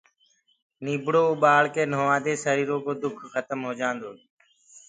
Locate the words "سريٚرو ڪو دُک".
2.43-3.15